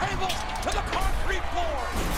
[0.00, 0.32] angles
[0.62, 2.09] to the concrete floor.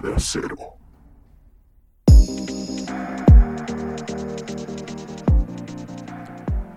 [0.00, 0.56] De acero.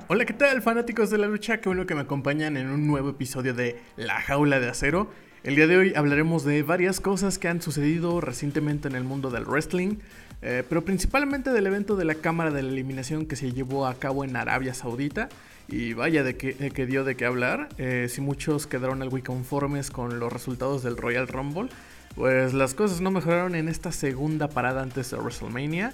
[0.09, 1.61] Hola, ¿qué tal fanáticos de la lucha?
[1.61, 5.09] Qué bueno que me acompañan en un nuevo episodio de La Jaula de Acero.
[5.43, 9.29] El día de hoy hablaremos de varias cosas que han sucedido recientemente en el mundo
[9.29, 9.95] del wrestling,
[10.41, 13.95] eh, pero principalmente del evento de la Cámara de la Eliminación que se llevó a
[13.95, 15.29] cabo en Arabia Saudita.
[15.67, 17.69] Y vaya de que, eh, que dio de qué hablar.
[17.77, 21.69] Eh, si muchos quedaron algo inconformes con los resultados del Royal Rumble,
[22.15, 25.93] pues las cosas no mejoraron en esta segunda parada antes de WrestleMania.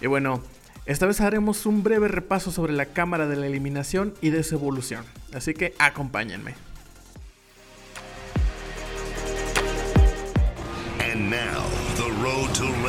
[0.00, 0.42] Y bueno,
[0.86, 4.54] esta vez haremos un breve repaso sobre la cámara de la eliminación y de su
[4.56, 5.04] evolución.
[5.34, 6.54] Así que acompáñenme.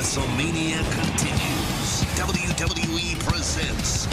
[0.02, 0.82] WrestleMania.
[2.18, 4.08] WWE presents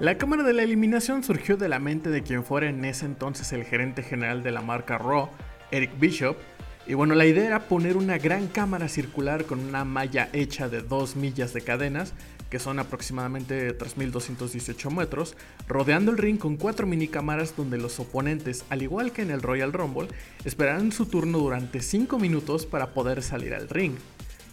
[0.00, 3.52] La cámara de la eliminación surgió de la mente de quien fuera en ese entonces
[3.52, 5.28] el gerente general de la marca Raw,
[5.70, 6.36] Eric Bishop.
[6.84, 10.80] Y bueno, la idea era poner una gran cámara circular con una malla hecha de
[10.80, 12.12] 2 millas de cadenas,
[12.50, 15.36] que son aproximadamente 3.218 metros,
[15.68, 19.72] rodeando el ring con cuatro minicámaras donde los oponentes, al igual que en el Royal
[19.72, 20.08] Rumble,
[20.44, 23.94] esperarán su turno durante 5 minutos para poder salir al ring.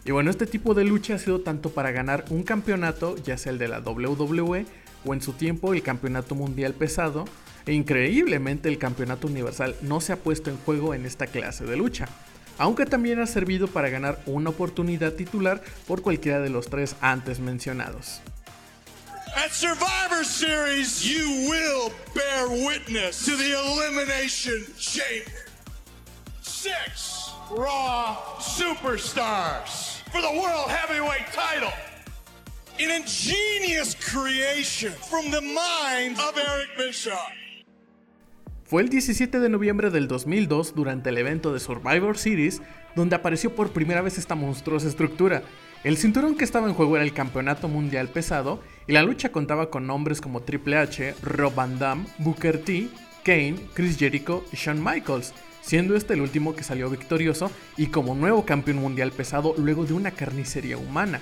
[0.05, 3.51] Y bueno, este tipo de lucha ha sido tanto para ganar un campeonato, ya sea
[3.51, 4.65] el de la WWE
[5.05, 7.25] o en su tiempo el campeonato mundial pesado,
[7.65, 11.77] e increíblemente el campeonato universal no se ha puesto en juego en esta clase de
[11.77, 12.07] lucha,
[12.57, 17.39] aunque también ha servido para ganar una oportunidad titular por cualquiera de los tres antes
[17.39, 18.21] mencionados.
[19.35, 25.45] At Survivor Series, you will bear witness to the Elimination Chamber.
[26.41, 31.71] Six Raw Superstars for the World Heavyweight title.
[32.79, 37.31] An ingenious creation from the mind of Eric Bischoff.
[38.63, 42.61] Fue el 17 de noviembre del 2002 durante el evento de Survivor Series
[42.95, 45.43] donde apareció por primera vez esta monstruosa estructura.
[45.83, 49.69] El cinturón que estaba en juego era el Campeonato Mundial Pesado y la lucha contaba
[49.69, 52.87] con nombres como Triple H, Rob Van Dam, Booker T,
[53.23, 58.15] Kane, Chris Jericho y Shawn Michaels, siendo este el último que salió victorioso y como
[58.15, 61.19] nuevo campeón mundial pesado luego de una carnicería humana.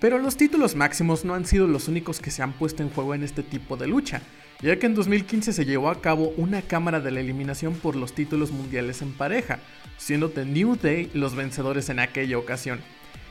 [0.00, 3.14] Pero los títulos máximos no han sido los únicos que se han puesto en juego
[3.14, 4.22] en este tipo de lucha,
[4.60, 8.12] ya que en 2015 se llevó a cabo una cámara de la eliminación por los
[8.12, 9.58] títulos mundiales en pareja,
[9.96, 12.80] siendo The New Day los vencedores en aquella ocasión.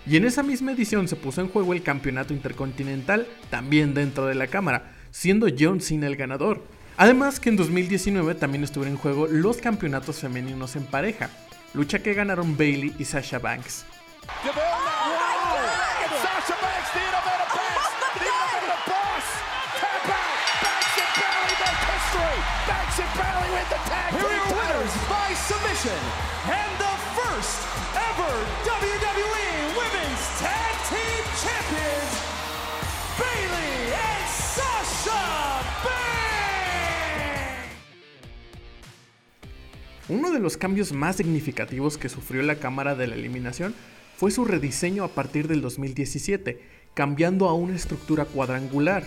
[0.06, 4.36] Y en esa misma edición se puso en juego el campeonato intercontinental, también dentro de
[4.36, 6.64] la cámara, siendo John Cena el ganador.
[6.98, 11.30] Además que en 2019 también estuvieron en juego los campeonatos femeninos en pareja,
[11.74, 13.86] lucha que ganaron Bailey y Sasha Banks.
[25.78, 26.18] WWE
[29.78, 31.24] Women's Tag Team
[33.20, 35.62] Bailey and Sasha.
[40.10, 43.76] Uno de los cambios más significativos que sufrió la cámara de la eliminación
[44.16, 46.60] fue su rediseño a partir del 2017,
[46.96, 49.04] cambiando a una estructura cuadrangular.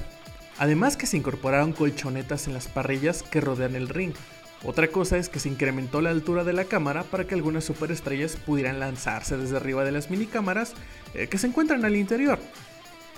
[0.57, 4.15] Además que se incorporaron colchonetas en las parrillas que rodean el ring.
[4.63, 8.37] Otra cosa es que se incrementó la altura de la cámara para que algunas superestrellas
[8.37, 10.75] pudieran lanzarse desde arriba de las minicámaras
[11.15, 12.39] eh, que se encuentran al interior.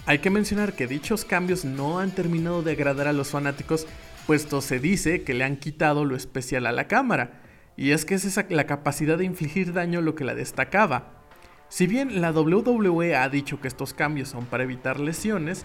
[0.06, 3.86] Hay que mencionar que dichos cambios no han terminado de agradar a los fanáticos,
[4.26, 7.40] puesto se dice que le han quitado lo especial a la cámara,
[7.76, 11.22] y es que es esa la capacidad de infligir daño lo que la destacaba.
[11.68, 15.64] Si bien la WWE ha dicho que estos cambios son para evitar lesiones,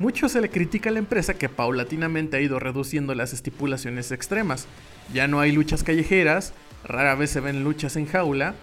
[0.00, 4.66] mucho se le critica a la empresa que paulatinamente ha ido reduciendo las estipulaciones extremas.
[5.12, 6.54] Ya no hay luchas callejeras,
[6.84, 8.54] rara vez se ven luchas en jaula,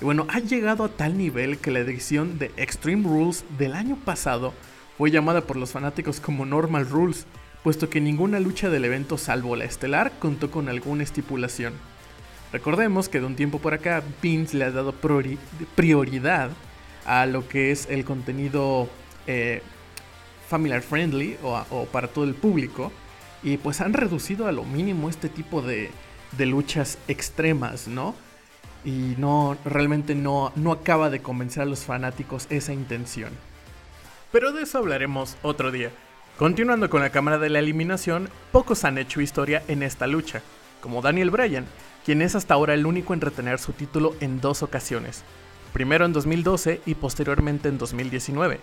[0.00, 3.96] y bueno, ha llegado a tal nivel que la edición de Extreme Rules del año
[3.96, 4.54] pasado
[4.96, 7.26] fue llamada por los fanáticos como Normal Rules,
[7.62, 11.74] puesto que ninguna lucha del evento salvo la estelar contó con alguna estipulación.
[12.52, 14.94] Recordemos que de un tiempo por acá Vince le ha dado
[15.74, 16.50] prioridad
[17.04, 18.88] a lo que es el contenido
[19.26, 19.60] eh,
[20.48, 22.92] familiar friendly o, para todo el público
[23.42, 25.90] y pues han reducido a lo mínimo este tipo de,
[26.36, 28.14] de luchas extremas, ¿no?
[28.84, 33.30] Y no, realmente no, no acaba de convencer a los fanáticos esa intención.
[34.32, 35.90] Pero de eso hablaremos otro día.
[36.38, 40.42] Continuando con la cámara de la eliminación, pocos han hecho historia en esta lucha,
[40.80, 41.66] como Daniel Bryan,
[42.04, 45.24] quien es hasta ahora el único en retener su título en dos ocasiones,
[45.72, 48.60] primero en 2012 y posteriormente en 2019,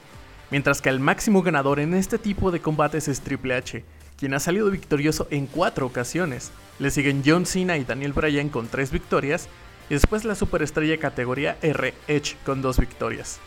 [0.54, 3.84] mientras que el máximo ganador en este tipo de combates es Triple H,
[4.20, 6.52] quien ha salido victorioso en cuatro ocasiones.
[6.78, 9.50] Le siguen John Cena y Daniel Bryan con tres victorias,
[9.90, 13.40] y después la superestrella categoría R Edge con dos victorias.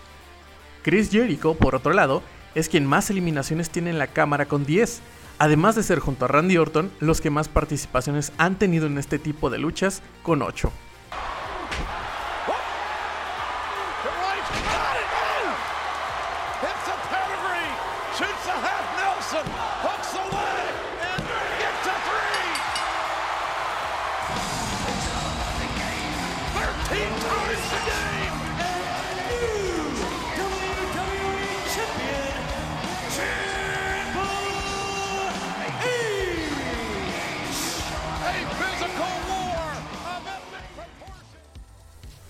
[0.82, 2.24] Chris Jericho, por otro lado,
[2.56, 5.00] es quien más eliminaciones tiene en la cámara con 10,
[5.38, 9.20] además de ser junto a Randy Orton los que más participaciones han tenido en este
[9.20, 10.72] tipo de luchas con 8.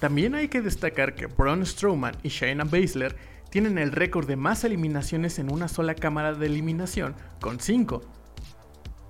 [0.07, 3.17] También hay que destacar que Braun Strowman y Shayna Baszler
[3.51, 8.03] tienen el récord de más eliminaciones en una sola cámara de eliminación, con 5.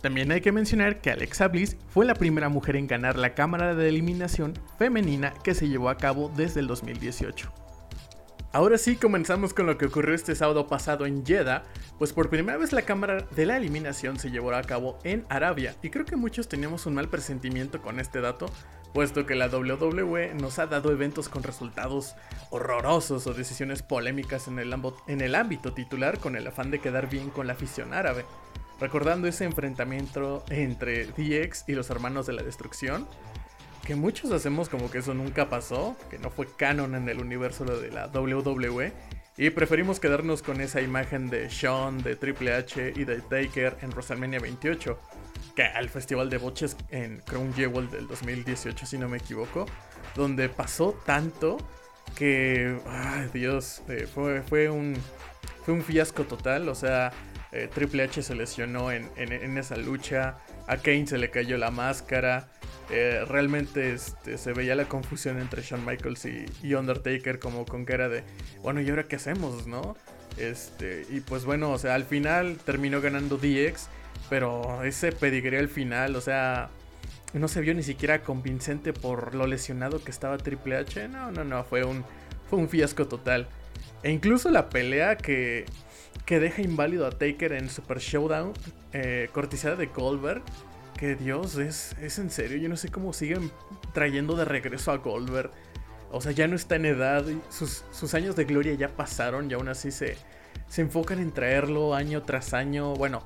[0.00, 3.74] También hay que mencionar que Alexa Bliss fue la primera mujer en ganar la cámara
[3.74, 7.52] de eliminación femenina que se llevó a cabo desde el 2018.
[8.56, 11.64] Ahora sí comenzamos con lo que ocurrió este sábado pasado en Jeddah,
[11.98, 15.76] pues por primera vez la cámara de la eliminación se llevó a cabo en Arabia
[15.82, 18.46] y creo que muchos teníamos un mal presentimiento con este dato,
[18.96, 22.14] puesto que la WWE nos ha dado eventos con resultados
[22.48, 27.46] horrorosos o decisiones polémicas en el, ámbito titular con el afán de quedar bien con
[27.46, 28.24] la afición árabe.
[28.80, 33.06] Recordando ese enfrentamiento entre DX y los hermanos de la destrucción,
[33.84, 37.66] que muchos hacemos como que eso nunca pasó, que no fue canon en el universo
[37.66, 38.94] de la WWE.
[39.36, 43.90] Y preferimos quedarnos con esa imagen de Shawn, de Triple H y de Taker en
[43.90, 44.98] WrestleMania 28,
[45.56, 49.66] que al Festival de Boches en Crown Jewel del 2018, si no me equivoco,
[50.14, 51.56] donde pasó tanto
[52.14, 54.94] que, ay Dios, eh, fue, fue, un,
[55.64, 56.68] fue un fiasco total.
[56.68, 57.10] O sea,
[57.50, 60.38] eh, Triple H se lesionó en, en esa lucha,
[60.68, 62.48] a Kane se le cayó la máscara.
[62.88, 66.24] Eh, realmente este, se veía la confusión entre Shawn Michaels
[66.62, 68.22] y, Undertaker como con que era de,
[68.62, 69.96] bueno, ¿y ahora qué hacemos, no?
[70.36, 73.88] Este, y pues bueno, o sea, al final terminó ganando DX,
[74.28, 76.70] pero ese pedigrí al final, o sea,
[77.32, 81.08] no se vio ni siquiera convincente por lo lesionado que estaba Triple H.
[81.08, 82.04] No, no, no, fue un,
[82.48, 83.48] fue un fiasco total.
[84.02, 85.66] E incluso la pelea que,
[86.24, 88.52] que deja inválido a Taker en Super Showdown,
[88.92, 90.42] eh, de Goldberg,
[90.96, 92.56] que Dios, es, es en serio.
[92.56, 93.50] Yo no sé cómo siguen
[93.92, 95.50] trayendo de regreso a Goldberg.
[96.10, 97.24] O sea, ya no está en edad.
[97.50, 100.16] Sus, sus años de gloria ya pasaron y aún así se,
[100.68, 102.94] se enfocan en traerlo año tras año.
[102.94, 103.24] Bueno,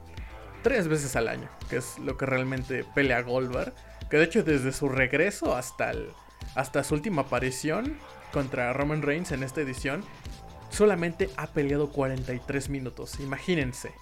[0.63, 3.73] tres veces al año, que es lo que realmente pelea Goldberg.
[4.11, 6.11] Que de hecho desde su regreso hasta, el,
[6.55, 7.97] hasta su última aparición
[8.33, 10.05] contra Roman Reigns en esta edición,
[10.71, 13.21] solamente ha peleado 43 minutos.
[13.21, 13.93] Imagínense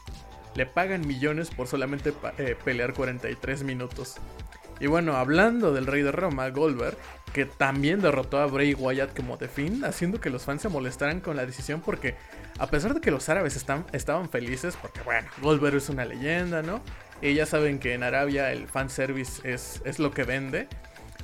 [0.59, 4.17] le pagan millones por solamente eh, pelear 43 minutos.
[4.81, 6.97] Y bueno, hablando del Rey de Roma, Goldberg,
[7.33, 11.21] que también derrotó a Bray Wyatt como The Finn, haciendo que los fans se molestaran
[11.21, 12.15] con la decisión porque
[12.59, 16.63] a pesar de que los árabes están, estaban felices, porque bueno, Goldberg es una leyenda,
[16.63, 16.81] ¿no?
[17.21, 20.69] Y ya saben que en Arabia el fanservice es, es lo que vende.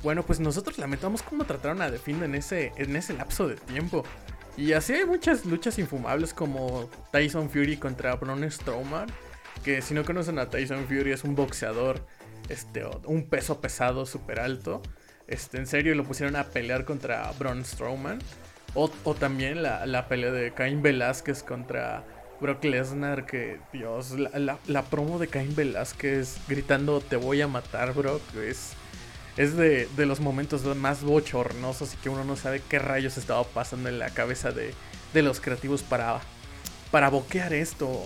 [0.03, 3.55] Bueno, pues nosotros lamentamos cómo trataron a The Finn en ese, en ese lapso de
[3.55, 4.03] tiempo.
[4.57, 9.07] Y así hay muchas luchas infumables como Tyson Fury contra Braun Strowman.
[9.63, 12.05] Que si no conocen a Tyson Fury es un boxeador,
[12.49, 14.81] este, un peso pesado súper alto.
[15.27, 18.19] Este, en serio lo pusieron a pelear contra Braun Strowman.
[18.73, 22.03] O, también la, pelea de Cain Velázquez contra
[22.41, 23.25] Brock Lesnar.
[23.25, 28.21] Que Dios, la, promo de Cain Velázquez gritando te voy a matar, Brock.
[28.35, 28.73] Es,
[29.37, 33.87] es de, los momentos más bochornosos y que uno no sabe qué rayos estaba pasando
[33.87, 34.73] en la cabeza de,
[35.13, 36.19] los creativos para,
[36.91, 38.05] para boquear esto.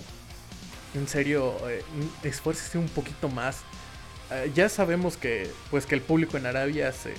[0.94, 1.84] En serio, eh,
[2.24, 3.64] esfuércese un poquito más.
[4.32, 7.14] Eh, ya sabemos que, pues, que el público en Arabia se,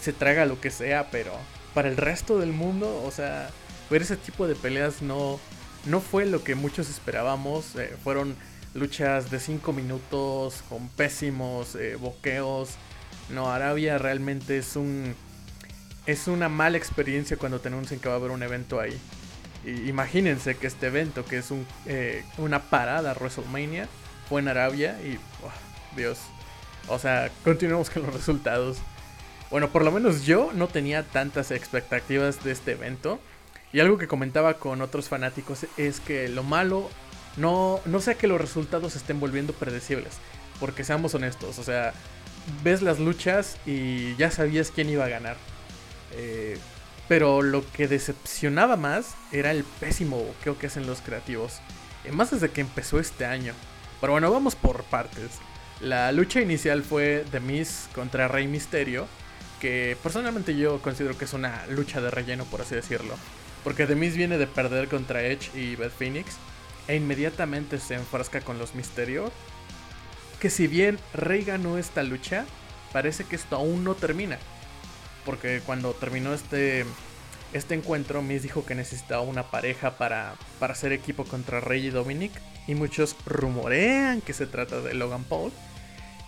[0.00, 1.32] se traga lo que sea, pero
[1.74, 3.50] para el resto del mundo, o sea,
[3.90, 5.40] ver ese tipo de peleas no,
[5.86, 7.74] no fue lo que muchos esperábamos.
[7.76, 8.36] Eh, fueron
[8.74, 12.70] luchas de 5 minutos con pésimos boqueos
[13.30, 15.14] No, Arabia realmente es un.
[16.06, 19.00] Es una mala experiencia cuando te anuncian que va a haber un evento ahí.
[19.64, 23.88] Y imagínense que este evento, que es un, eh, una parada WrestleMania,
[24.28, 25.16] fue en Arabia y.
[25.42, 26.18] oh, Dios.
[26.88, 28.78] O sea, continuemos con los resultados.
[29.50, 33.20] Bueno, por lo menos yo no tenía tantas expectativas de este evento.
[33.72, 36.88] Y algo que comentaba con otros fanáticos es que lo malo
[37.36, 40.14] no, no sea que los resultados se estén volviendo predecibles.
[40.60, 41.92] Porque seamos honestos, o sea,
[42.62, 45.36] ves las luchas y ya sabías quién iba a ganar.
[46.12, 46.58] Eh,
[47.08, 51.58] pero lo que decepcionaba más era el pésimo boqueo que hacen los creativos.
[52.08, 53.54] Y más desde que empezó este año.
[54.00, 55.32] Pero bueno, vamos por partes.
[55.80, 59.06] La lucha inicial fue The Miz contra Rey Misterio.
[59.60, 63.14] Que personalmente yo considero que es una lucha de relleno, por así decirlo.
[63.62, 66.36] Porque The Miz viene de perder contra Edge y Beth Phoenix.
[66.86, 69.32] E inmediatamente se enfrasca con los Misterio.
[70.38, 72.44] Que si bien Rey ganó esta lucha,
[72.92, 74.38] parece que esto aún no termina.
[75.24, 76.84] Porque cuando terminó este,
[77.54, 81.90] este encuentro, Miz dijo que necesitaba una pareja para, para hacer equipo contra Rey y
[81.90, 82.32] Dominic.
[82.66, 85.52] Y muchos rumorean que se trata de Logan Paul.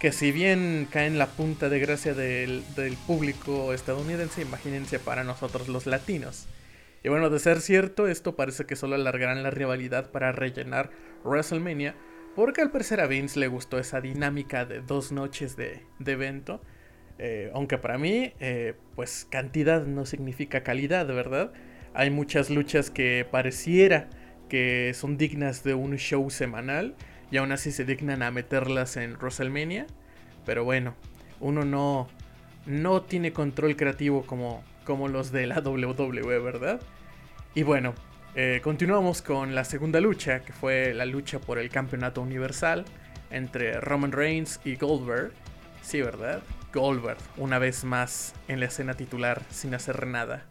[0.01, 2.63] Que si bien cae en la punta de gracia del,
[3.07, 6.47] público estadounidense, imagínense para nosotros los latinos.
[7.03, 10.91] Y bueno, de ser cierto, esto parece que solo alargarán la rivalidad para rellenar
[11.25, 11.95] WrestleMania.
[12.35, 16.61] Porque al parecer a Vince le gustó esa dinámica de dos noches de, de evento.
[17.19, 21.53] Eh, aunque para mí, eh, pues cantidad no significa calidad, ¿verdad?
[21.95, 24.09] Hay muchas luchas que pareciera
[24.49, 26.95] que son dignas de un show semanal
[27.31, 29.87] y aún así se dignan a meterlas en WrestleMania.
[30.45, 30.95] Pero bueno,
[31.41, 32.09] uno no,
[32.67, 36.81] no tiene control creativo como, como los de la WWE, ¿verdad?
[37.55, 37.95] Y bueno,
[38.35, 42.85] eh, continuamos con la segunda lucha, que fue la lucha por el campeonato universal
[43.31, 45.33] entre Roman Reigns y Goldberg.
[45.83, 46.43] Sí, ¿verdad?
[46.73, 50.45] Goldberg, una vez más en la escena titular sin hacer nada.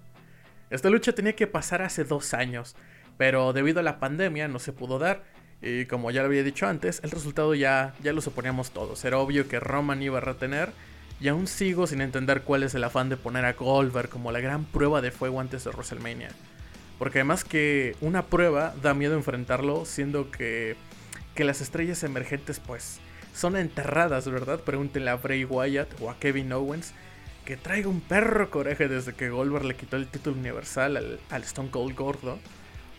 [0.72, 2.76] Esta lucha tenía que pasar hace dos años,
[3.18, 5.24] pero debido a la pandemia no se pudo dar.
[5.62, 9.04] Y como ya lo había dicho antes, el resultado ya, ya lo suponíamos todos.
[9.06, 10.72] Era obvio que Roman iba a retener.
[11.20, 14.42] Y aún sigo sin entender cuál es el afán de poner a Goldberg como la
[14.42, 16.30] gran prueba de fuego antes de WrestleMania.
[17.00, 20.76] Porque además que una prueba da miedo enfrentarlo, siendo que,
[21.34, 23.00] que las estrellas emergentes pues
[23.34, 24.60] son enterradas, ¿verdad?
[24.60, 26.94] Pregúntenle a Bray Wyatt o a Kevin Owens,
[27.44, 31.44] que traiga un perro coraje desde que Goldberg le quitó el título universal al, al
[31.44, 32.40] Stone Cold Gordo.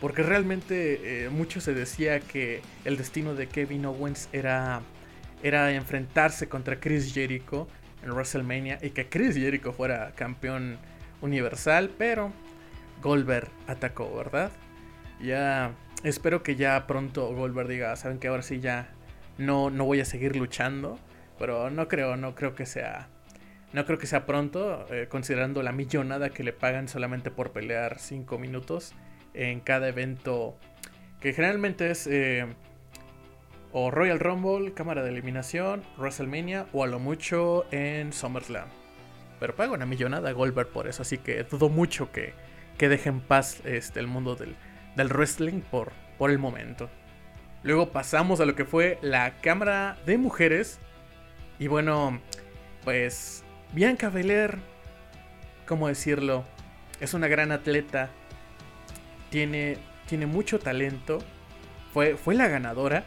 [0.00, 4.82] Porque realmente eh, mucho se decía que el destino de Kevin Owens era,
[5.42, 7.66] era enfrentarse contra Chris Jericho
[8.02, 10.78] en WrestleMania y que Chris Jericho fuera campeón
[11.22, 12.30] universal, pero
[13.02, 14.50] Goldberg atacó, ¿verdad?
[15.20, 15.72] Ya
[16.04, 18.88] espero que ya pronto Goldberg diga, saben que ahora sí ya
[19.38, 20.98] no, no voy a seguir luchando,
[21.38, 23.08] pero no creo, no creo que sea
[23.72, 27.98] no creo que sea pronto, eh, considerando la millonada que le pagan solamente por pelear
[27.98, 28.94] 5 minutos
[29.36, 30.56] en cada evento
[31.20, 32.46] que generalmente es eh,
[33.72, 38.68] o Royal Rumble, cámara de eliminación, WrestleMania o a lo mucho en SummerSlam.
[39.38, 42.32] Pero paga una millonada a Goldberg por eso, así que dudo mucho que,
[42.78, 44.56] que deje en paz este, el mundo del,
[44.96, 46.88] del wrestling por, por el momento.
[47.62, 50.78] Luego pasamos a lo que fue la cámara de mujeres.
[51.58, 52.20] Y bueno,
[52.84, 54.58] pues Bianca Belair,
[55.66, 56.44] ¿cómo decirlo?
[57.00, 58.10] Es una gran atleta.
[59.36, 59.76] Tiene,
[60.08, 61.18] tiene mucho talento.
[61.92, 63.04] Fue, fue la ganadora.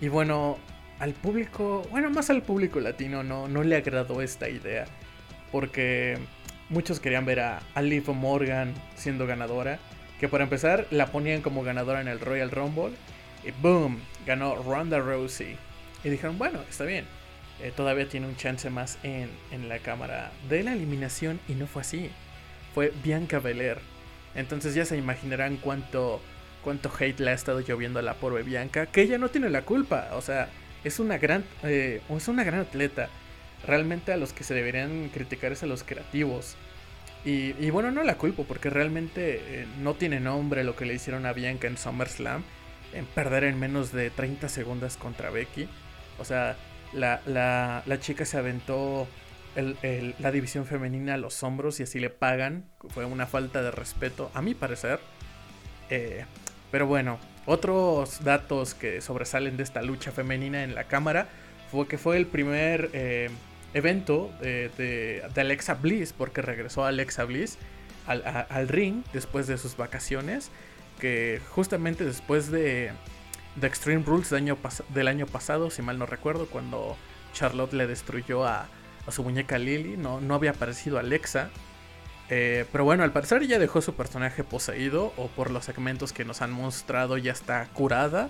[0.00, 0.56] Y bueno,
[0.98, 4.86] al público, bueno, más al público latino no, no le agradó esta idea.
[5.52, 6.16] Porque
[6.70, 9.78] muchos querían ver a, a Liv Morgan siendo ganadora.
[10.18, 12.94] Que para empezar la ponían como ganadora en el Royal Rumble.
[13.44, 15.54] Y boom, ganó Ronda Rousey.
[16.02, 17.04] Y dijeron, bueno, está bien.
[17.60, 21.38] eh, todavía tiene un chance más en, en la cámara de la eliminación.
[21.46, 22.10] Y no fue así.
[22.72, 23.80] Fue Bianca Belair.
[24.38, 26.22] Entonces ya se imaginarán cuánto,
[26.62, 28.86] cuánto hate le ha estado lloviendo a la pobre Bianca.
[28.86, 30.10] Que ella no tiene la culpa.
[30.12, 30.48] O sea,
[30.84, 33.08] es una gran, eh, es una gran atleta.
[33.66, 36.54] Realmente a los que se deberían criticar es a los creativos.
[37.24, 41.26] Y, bueno, no la culpo porque realmente eh, no tiene nombre lo que le hicieron
[41.26, 42.44] a Bianca en SummerSlam.
[42.94, 45.68] En perder en menos de 30 segundos contra Becky.
[46.20, 46.56] O sea,
[46.92, 49.08] la, la, la chica se aventó
[49.56, 52.64] la división femenina a los hombros y así le pagan.
[52.90, 55.00] Fue una falta de respeto, a mi parecer.
[55.90, 56.24] Eh,
[56.70, 61.28] pero bueno, otros datos que sobresalen de esta lucha femenina en la cámara
[61.70, 63.30] fue que fue el primer eh,
[63.74, 67.58] evento eh, de, de Alexa Bliss, porque regresó Alexa Bliss
[68.06, 70.50] al, a- al ring después de sus vacaciones,
[71.00, 72.90] que justamente después de,
[73.56, 74.58] de Extreme Rules del año,
[74.90, 76.96] del año pasado, si mal no recuerdo, cuando
[77.32, 78.68] Charlotte le destruyó a,
[79.08, 81.50] a su muñeca Lily, no, no había aparecido Alexa.
[82.30, 86.24] Eh, pero bueno, al parecer ya dejó su personaje poseído, o por los segmentos que
[86.24, 88.28] nos han mostrado ya está curada,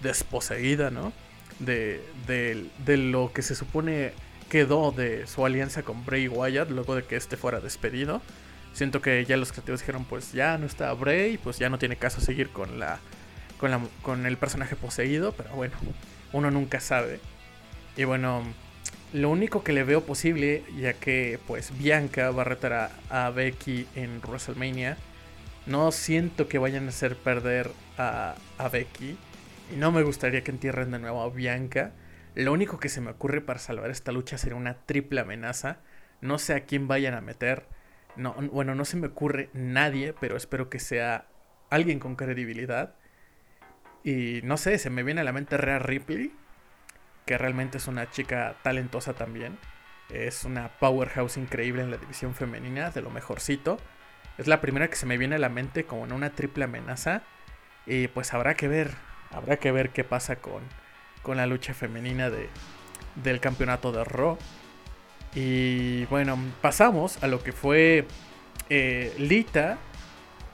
[0.00, 1.12] desposeída, ¿no?
[1.58, 4.12] De, de, de lo que se supone
[4.48, 8.22] quedó de su alianza con Bray Wyatt luego de que este fuera despedido.
[8.72, 11.96] Siento que ya los creativos dijeron, pues ya no está Bray, pues ya no tiene
[11.96, 13.00] caso seguir con la
[13.58, 15.74] con, la, con el personaje poseído, pero bueno,
[16.32, 17.20] uno nunca sabe.
[17.96, 18.42] Y bueno,
[19.12, 23.86] lo único que le veo posible, ya que pues Bianca va a retar a, Becky
[23.94, 24.98] en WrestleMania,
[25.66, 28.36] no siento que vayan a hacer perder a,
[28.70, 29.16] Becky.
[29.72, 31.92] Y no me gustaría que entierren de nuevo a Bianca.
[32.34, 35.78] Lo único que se me ocurre para salvar esta lucha sería una triple amenaza.
[36.20, 37.66] No sé a quién vayan a meter.
[38.16, 41.26] No, bueno, no se me ocurre nadie, pero espero que sea
[41.70, 42.94] alguien con credibilidad.
[44.04, 46.32] Y no sé, se me viene a la mente Rhea Ripley,
[47.28, 49.58] que realmente es una chica talentosa también.
[50.08, 53.76] Es una powerhouse increíble en la división femenina, de lo mejorcito.
[54.38, 57.22] Es la primera que se me viene a la mente como en una triple amenaza.
[57.84, 58.92] Y pues habrá que ver,
[59.30, 60.62] habrá que ver qué pasa con,
[61.20, 62.48] con la lucha femenina de,
[63.22, 64.38] del campeonato de Raw.
[65.34, 68.06] Y bueno, pasamos a lo que fue
[68.70, 69.76] eh, Lita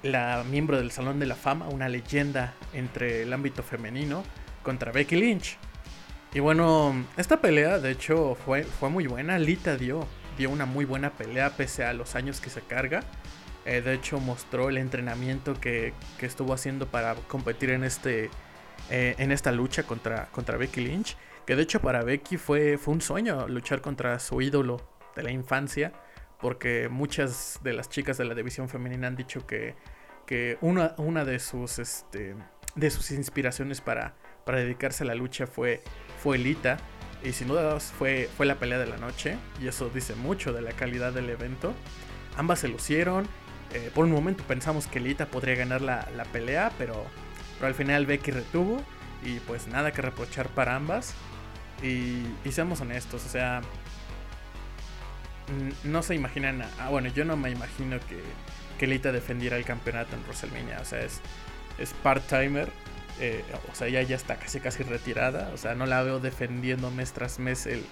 [0.02, 4.25] la miembro del Salón de la Fama, una leyenda entre el ámbito femenino,
[4.64, 5.57] contra Becky Lynch.
[6.35, 9.38] Y bueno, esta pelea de hecho fue, fue muy buena.
[9.38, 13.05] Lita dio, dio una muy buena pelea pese a los años que se carga.
[13.64, 18.31] Eh, de hecho mostró el entrenamiento que, que, estuvo haciendo para competir en, este,
[18.91, 21.17] eh, en esta lucha contra, contra Becky Lynch.
[21.47, 25.31] Que de hecho para Becky fue, fue un sueño luchar contra su ídolo de la
[25.31, 25.93] infancia.
[26.41, 29.76] Porque muchas de las chicas de la división femenina han dicho que
[30.26, 32.35] que una, una de sus este,
[32.75, 35.83] de sus inspiraciones para, para dedicarse a la lucha fue,
[36.22, 36.78] fue Lita.
[37.22, 39.38] Y sin duda fue, fue la pelea de la noche.
[39.61, 41.74] Y eso dice mucho de la calidad del evento.
[42.37, 43.26] Ambas se lucieron.
[43.72, 46.70] Eh, por un momento pensamos que Lita podría ganar la, pelea.
[46.78, 47.04] Pero,
[47.57, 48.83] pero al final Becky retuvo.
[49.22, 51.14] Y pues nada que reprochar para ambas.
[51.83, 53.24] Y, y seamos honestos.
[53.24, 53.62] O sea.
[55.83, 56.62] No se imaginan.
[56.78, 58.20] Ah, bueno, yo no me imagino que
[58.78, 60.80] que Lita defendiera el campeonato en WrestleMania.
[60.80, 61.20] O sea, es,
[61.78, 62.68] es part-timer.
[63.20, 65.50] Eh, o sea, ella ya está casi casi retirada.
[65.55, 67.85] O sea, no la veo defendiendo mes tras mes el,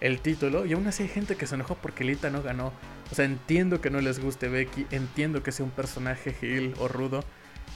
[0.00, 0.66] el título.
[0.66, 2.72] Y aún así hay gente que se enojó porque Lita no ganó.
[3.10, 4.86] O sea, entiendo que no les guste Becky.
[4.90, 7.24] Entiendo que sea un personaje heel o rudo.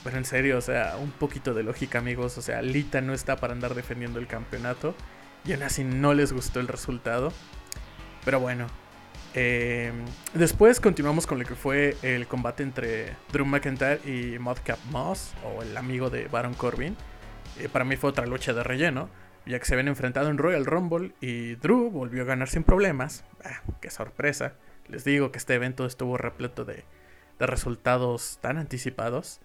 [0.02, 2.38] Pero en serio, o sea, un poquito de lógica, amigos.
[2.38, 4.94] O sea, Lita no está para andar defendiendo el campeonato.
[5.44, 7.32] Y aún así no les gustó el resultado.
[8.24, 8.66] Pero bueno,
[9.34, 9.92] eh,
[10.32, 15.62] después continuamos con lo que fue el combate entre Drew McIntyre y Modcap Moss, o
[15.62, 16.96] el amigo de Baron Corbin.
[17.58, 19.08] Eh, para mí fue otra lucha de relleno,
[19.46, 23.24] ya que se habían enfrentado en Royal Rumble y Drew volvió a ganar sin problemas.
[23.44, 24.54] Ah, ¡Qué sorpresa!
[24.88, 26.84] Les digo que este evento estuvo repleto de,
[27.38, 29.40] de resultados tan anticipados.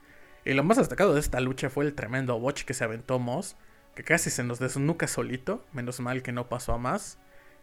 [0.46, 3.56] Y lo más destacado de esta lucha fue el tremendo botch que se aventó Moss,
[3.96, 7.18] que casi se nos desnuca solito, menos mal que no pasó a más.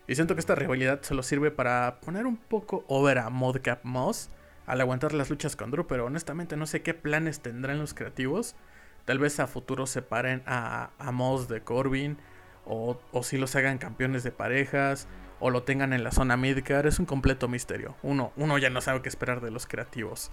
[0.08, 4.30] Y siento que esta rivalidad solo sirve para poner un poco over a Modcap Moss
[4.66, 8.56] al aguantar las luchas con Drew, pero honestamente no sé qué planes tendrán los creativos.
[9.04, 12.18] Tal vez a futuro separen a, a Moss de Corbin,
[12.66, 15.06] o, si los hagan campeones de parejas,
[15.38, 16.86] o lo tengan en la zona midcard.
[16.86, 17.96] Es un completo misterio.
[18.02, 20.30] Uno, uno ya no sabe qué esperar de los creativos,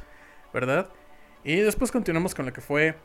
[0.53, 0.89] ¿verdad?
[1.43, 2.95] Y después continuamos con lo que fue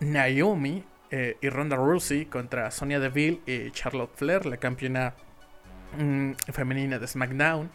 [0.00, 5.14] Naomi eh, y Ronda Rousey contra Sonia Deville y Charlotte Flair, la campeona
[5.96, 7.70] Mm, femenina de SmackDown.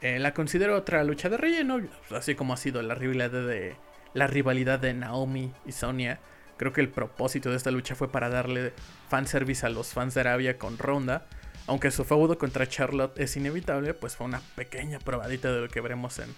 [0.00, 3.76] Eh, la considero otra lucha de relleno, así como ha sido la rivalidad de
[4.12, 6.20] la rivalidad de Naomi y Sonia.
[6.56, 8.72] Creo que el propósito de esta lucha fue para darle
[9.08, 11.26] fanservice a los fans de Arabia con Ronda.
[11.66, 15.80] Aunque su feudo contra Charlotte es inevitable, pues fue una pequeña probadita de lo que
[15.80, 16.34] veremos en,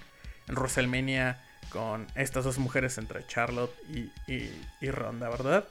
[0.48, 4.12] WrestleMania con estas dos mujeres entre Charlotte y,
[4.80, 5.64] y Ronda, ¿verdad?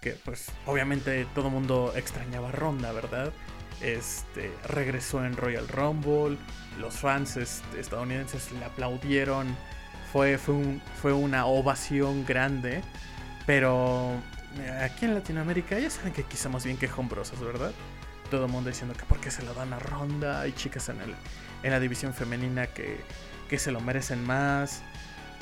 [0.00, 3.34] Que pues obviamente todo mundo extrañaba a Ronda, ¿verdad?
[3.80, 6.38] Este, regresó en Royal Rumble.
[6.78, 9.54] Los fans estadounidenses le aplaudieron.
[10.12, 12.82] Fue, fue, fue una ovación grande.
[13.46, 14.14] Pero
[14.58, 17.72] eh, aquí en Latinoamérica ya saben que aquí somos bien quejumbrosos, ¿verdad?
[18.30, 20.40] Todo el mundo diciendo que porque se lo dan a Ronda.
[20.40, 21.14] Hay chicas en, el,
[21.62, 23.00] en la división femenina que,
[23.48, 24.82] que se lo merecen más.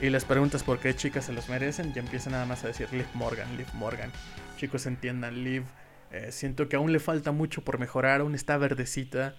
[0.01, 1.93] Y les preguntas por qué chicas se los merecen.
[1.95, 4.11] Y empiezan nada más a decir Liv Morgan, Liv Morgan.
[4.57, 5.65] Chicos entiendan, Liv
[6.13, 9.35] eh, siento que aún le falta mucho por mejorar, aún está verdecita.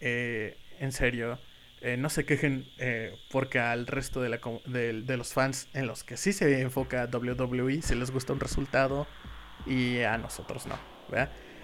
[0.00, 1.38] Eh, en serio,
[1.80, 2.66] eh, no se quejen
[3.30, 7.82] porque al resto de, la, de, los fans en los que sí se enfoca WWE,
[7.82, 9.06] se les gusta un resultado
[9.66, 10.78] y a nosotros no.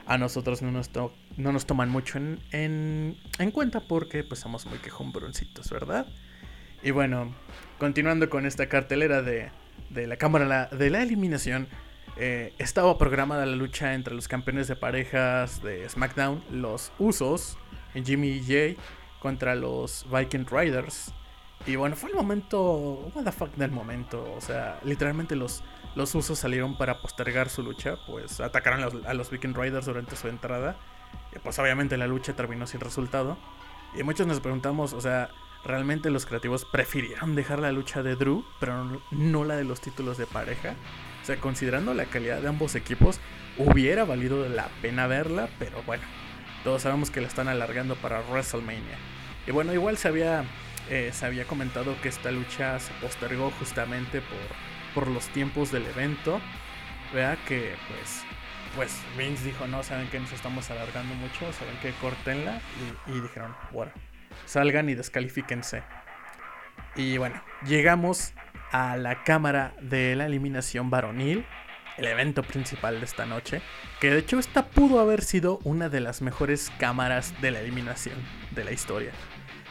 [0.07, 4.41] a nosotros no nos, to- no nos toman mucho en, en, en cuenta porque pues
[4.41, 6.07] somos muy quejumbroncitos, ¿verdad?
[6.83, 7.35] Y bueno,
[7.79, 9.51] continuando con esta cartelera de,
[9.91, 11.69] de la cámara la- de la eliminación,
[12.21, 17.57] eh, estaba programada la lucha entre los campeones de parejas de SmackDown, los Usos,
[17.95, 18.77] Jimmy y Jay,
[19.21, 21.13] contra los Viking Riders.
[21.67, 24.33] Y bueno, fue el momento, what the fuck del momento.
[24.37, 25.63] O sea, literalmente los,
[25.95, 29.87] los Usos salieron para postergar su lucha, pues atacaron a los, a los Viking Riders
[29.87, 30.77] durante su entrada.
[31.35, 33.37] Y pues obviamente la lucha terminó sin resultado.
[33.99, 35.31] Y muchos nos preguntamos, o sea,
[35.65, 40.17] realmente los creativos prefirieron dejar la lucha de Drew, pero no- la de los títulos
[40.17, 40.75] de pareja.
[41.23, 43.21] O sea, considerando la calidad de ambos equipos,
[43.59, 46.03] hubiera valido la pena verla, pero bueno,
[46.65, 48.97] todos sabemos que la están alargando para WrestleMania.
[49.47, 50.45] Y bueno, igual se había,
[50.89, 55.87] eh, se había comentado que esta lucha se postergó justamente por, por los tiempos del
[55.87, 56.41] evento.
[57.15, 58.23] Vea que pues,
[58.77, 62.61] pues Vince dijo, no, saben que nos estamos alargando mucho, saben que cortenla.
[63.07, 63.93] Y, y dijeron, bueno,
[64.47, 65.83] salgan y descalifíquense.
[66.97, 68.33] Y bueno, llegamos
[68.73, 71.45] a la cámara de la eliminación varonil,
[71.99, 73.63] el evento principal de esta noche,
[74.01, 78.17] que de hecho esta pudo haber sido una de las mejores cámaras de la eliminación
[78.53, 79.13] de la historia.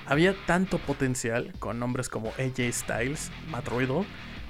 [0.05, 4.05] Había tanto potencial con nombres como AJ Styles, Matt Riddle,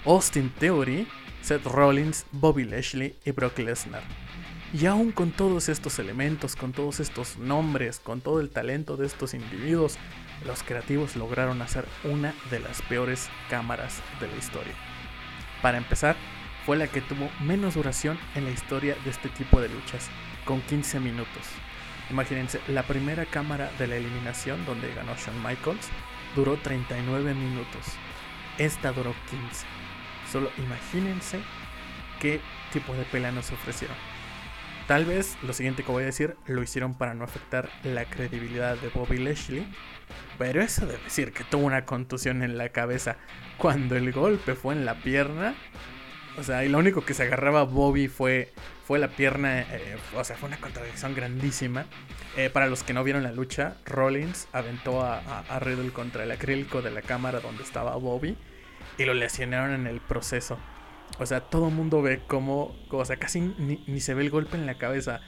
[0.06, 1.08] Austin Theory,
[1.42, 4.04] Seth Rollins, Bobby Lashley y Brock Lesnar.
[4.74, 9.08] Y aún con todos estos elementos, con todos estos nombres, con todo el talento de
[9.08, 9.98] estos individuos,
[10.46, 14.74] los creativos lograron hacer una de las peores cámaras de la historia.
[15.62, 16.16] Para empezar,
[16.66, 20.10] fue la que tuvo menos duración en la historia de este tipo de luchas,
[20.46, 21.44] con 15 minutos.
[22.10, 25.90] Imagínense, la primera cámara de la eliminación donde ganó Shawn Michaels
[26.36, 27.86] duró 39 minutos.
[28.58, 29.66] Esta duró 15.
[30.32, 31.40] Solo imagínense
[32.20, 33.96] qué tipo de pelea nos ofrecieron.
[34.88, 38.76] Tal vez lo siguiente que voy a decir lo hicieron para no afectar la credibilidad
[38.76, 39.68] de Bobby Lashley,
[40.38, 43.18] pero eso de decir que tuvo una contusión en la cabeza
[43.58, 45.56] cuando el golpe fue en la pierna,
[46.38, 48.54] o sea, y lo único que se agarraba Bobby fue,
[48.86, 51.86] fue la pierna, eh, o sea, fue una contradicción grandísima.
[52.38, 56.32] Eh, para los que no vieron la lucha, Rollins aventó a, a- Riddle contra el
[56.32, 58.38] acrílico de la cámara donde estaba Bobby
[58.98, 60.58] y lo lesionaron en el proceso.
[61.18, 64.30] O sea, todo el mundo ve cómo, o sea, casi ni, ni se ve el
[64.30, 65.20] golpe en la cabeza.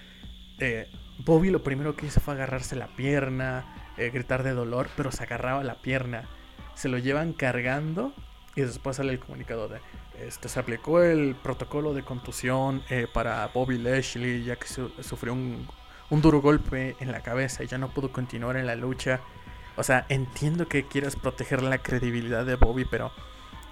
[0.59, 0.87] Eh,
[1.25, 3.65] Bobby lo primero que hizo fue agarrarse la pierna,
[3.97, 6.27] eh, gritar de dolor, pero se agarraba la pierna.
[6.75, 8.13] Se lo llevan cargando
[8.55, 9.79] y después sale el comunicado de,
[10.19, 15.33] este, se aplicó el protocolo de contusión eh, para Bobby Lashley, ya que su- sufrió
[15.33, 15.67] un,
[16.09, 19.21] duro golpe en la cabeza y ya no pudo continuar en la lucha.
[19.77, 23.11] O sea, entiendo que quieras proteger la credibilidad de Bobby, pero,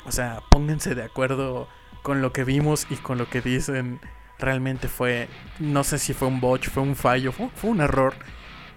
[0.05, 1.67] o sea, pónganse de acuerdo
[2.01, 3.99] con lo que vimos y con lo que dicen.
[4.37, 5.27] Realmente fue,
[5.59, 8.13] no sé si fue un botch, fue un fallo, fue un error.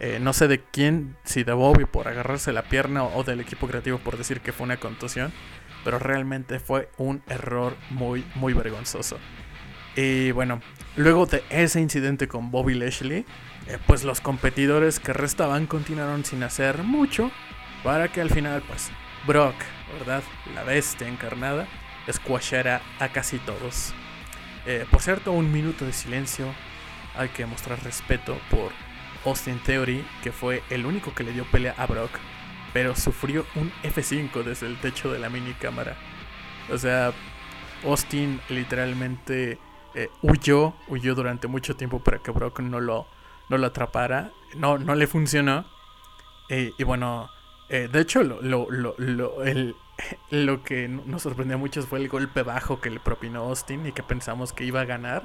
[0.03, 3.69] Eh, no sé de quién, si de Bobby por agarrarse la pierna o del equipo
[3.69, 5.33] creativo por decir que fue una contusión
[5.85, 9.19] pero realmente fue un error muy, muy vergonzoso.
[9.97, 10.61] Y bueno,
[10.97, 13.27] luego de ese incidente con Bobby Lashley,
[13.67, 17.31] eh, pues los competidores que restaban continuaron sin hacer mucho
[17.83, 18.91] para que al final, pues,
[19.27, 19.55] Brock,
[19.99, 20.23] ¿verdad?
[20.55, 21.67] La bestia encarnada,
[22.11, 23.93] squashara a casi todos.
[24.67, 26.47] Eh, por cierto, un minuto de silencio.
[27.15, 28.73] Hay que mostrar respeto por
[29.25, 32.11] Austin Theory, que fue el único que le dio pelea a Brock
[32.73, 35.95] pero sufrió un F5 desde el techo de la mini cámara.
[36.73, 37.13] O sea,
[37.85, 39.59] Austin literalmente
[39.95, 43.07] eh, huyó, huyó durante mucho tiempo para que Brock no lo,
[43.51, 44.31] no lo atrapara.
[44.57, 45.67] No, no le funcionó.
[46.49, 47.29] Eh, y bueno,
[47.69, 49.77] eh, de hecho, lo, lo, lo, el-
[50.31, 53.93] lo que nos sorprendió a muchos fue el golpe bajo que le propinó Austin y
[53.93, 55.25] que pensamos que iba a ganar.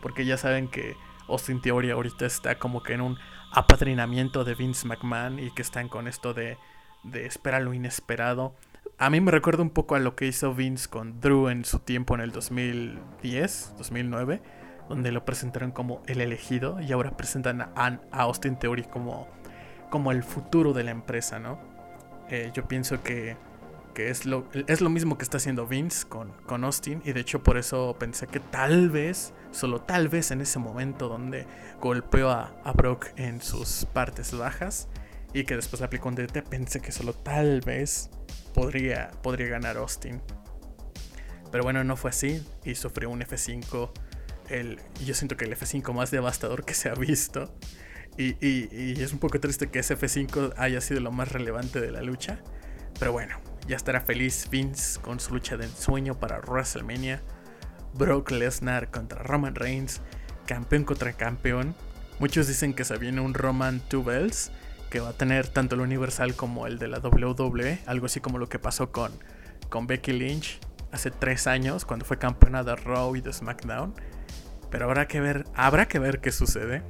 [0.00, 0.96] Porque ya saben que
[1.28, 3.18] Austin Theory ahorita está como que en un
[3.52, 6.58] apadrinamiento de Vince McMahon y que están con esto de,
[7.02, 8.54] de espera lo inesperado.
[8.98, 11.80] A mí me recuerda un poco a lo que hizo Vince con Drew en su
[11.80, 14.42] tiempo en el 2010, 2009,
[14.88, 19.28] donde lo presentaron como el elegido y ahora presentan a, a Austin Theory como,
[19.90, 21.58] como el futuro de la empresa, ¿no?
[22.28, 23.36] Eh, yo pienso que,
[23.96, 27.20] que es, lo, es lo mismo que está haciendo Vince con, con Austin y de
[27.20, 31.46] hecho por eso pensé que tal vez, solo tal vez en ese momento donde
[31.80, 34.88] golpeó a, a Brock en sus partes bajas
[35.32, 38.10] y que después aplicó un DT, pensé que solo tal vez
[38.52, 40.20] podría, podría ganar Austin.
[41.50, 43.92] Pero bueno, no fue así y sufrió un F5.
[44.50, 47.50] El, yo siento que el F5 más devastador que se ha visto.
[48.18, 51.90] Y- y es un poco triste que ese F5 haya sido lo más relevante de
[51.92, 52.40] la lucha.
[52.98, 57.22] Pero bueno, ya estará feliz Vince con su lucha de ensueño para WrestleMania.
[57.94, 60.00] Brock Lesnar contra Roman Reigns,
[60.46, 61.74] campeón contra campeón.
[62.18, 64.50] Muchos dicen que se viene un Roman Two Bells
[64.90, 68.38] que va a tener tanto el Universal como el de la WWE, algo así como
[68.38, 69.12] lo que pasó con,
[69.68, 70.60] con Becky Lynch
[70.92, 73.94] hace tres años cuando fue campeona de Raw y de SmackDown.
[74.70, 76.82] Pero habrá que ver, habrá que ver qué sucede.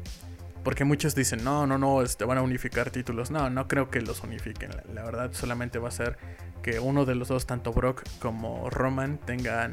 [0.66, 3.31] Porque muchos dicen, no, no, no, este, van a unificar títulos.
[3.31, 4.70] No, no creo que los unifiquen.
[4.92, 6.18] La, verdad solamente va a ser
[6.61, 9.70] que uno de los dos, tanto Brock como Roman, tengan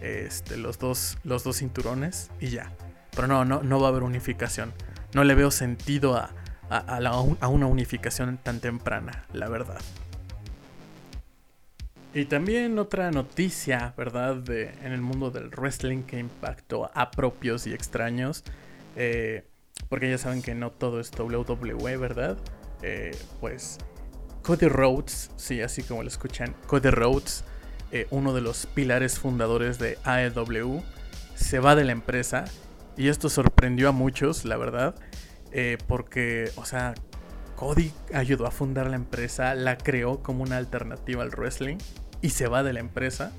[0.00, 2.72] este, los, dos, los dos cinturones y ya.
[3.14, 4.72] Pero no, no, no va a haber unificación.
[5.12, 6.30] No le veo sentido a,
[6.70, 9.82] a una unificación tan temprana, la verdad.
[12.14, 14.36] Y también otra noticia, ¿verdad?
[14.36, 18.42] De, en el mundo del wrestling que impactó a propios y extraños.
[18.96, 19.44] eh,
[19.88, 22.38] porque ya saben que no todo es WWE, ¿verdad?
[22.82, 23.78] Eh, pues
[24.42, 27.44] Cody Rhodes, sí, así como lo escuchan, Cody Rhodes,
[27.92, 30.82] eh, uno de los pilares fundadores de AEW,
[31.34, 32.44] se va de la empresa.
[32.96, 34.94] Y esto sorprendió a muchos, la verdad.
[35.52, 36.94] eh, porque, o sea,
[37.56, 41.78] Cody ayudó a fundar la empresa, la creó como una alternativa al wrestling
[42.22, 43.32] y se va de la empresa.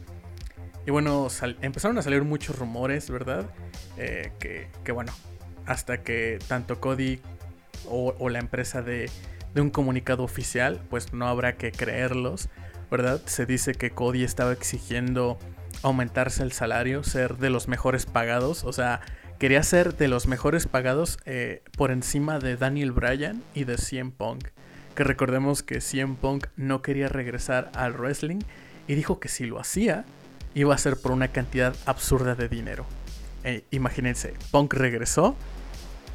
[0.85, 1.27] Y bueno,
[1.61, 3.45] empezaron a salir muchos rumores, ¿verdad?
[3.95, 5.13] Que, que bueno,
[5.65, 7.19] hasta que tanto Cody
[7.89, 9.09] o, la empresa de,
[9.53, 12.49] de un comunicado oficial, pues no habrá que creerlos,
[12.89, 13.21] ¿verdad?
[13.25, 15.39] Se dice que Cody estaba exigiendo
[15.83, 19.01] aumentarse el salario, ser de los mejores pagados, o sea,
[19.39, 24.11] quería ser de los mejores pagados eh, por encima de Daniel Bryan y de CM
[24.11, 24.49] Punk.
[24.95, 28.39] Que recordemos que CM Punk no quería regresar al wrestling
[28.87, 30.05] y dijo que si lo hacía,
[30.53, 32.85] iba a ser por una cantidad absurda de dinero.
[33.43, 35.35] Eh, imagínense, Punk regresó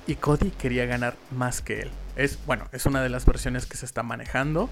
[0.07, 1.91] y Cody quería ganar más que él.
[2.17, 4.71] Es, bueno, es una de las versiones que se está manejando.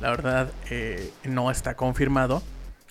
[0.00, 2.42] La verdad, eh, no está confirmado.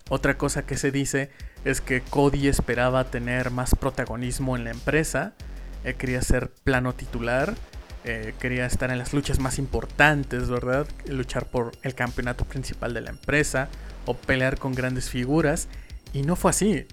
[0.10, 1.32] Otra cosa que se dice
[1.66, 5.34] es que Cody esperaba tener más protagonismo en la empresa.
[5.98, 7.56] quería ser plano titular.
[8.04, 10.88] eh, quería estar en las luchas más importantes, ¿verdad?
[11.08, 13.68] Luchar por el campeonato principal de la empresa.
[14.06, 15.68] O pelear con grandes figuras.
[16.14, 16.86] Y no fue así.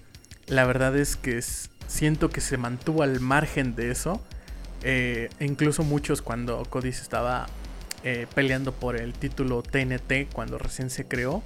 [0.47, 4.21] La verdad es que s- siento que se mantuvo al margen de eso.
[4.83, 7.47] Eh, incluso muchos cuando Cody se estaba
[8.03, 11.41] eh, peleando por el título TNT cuando recién se creó,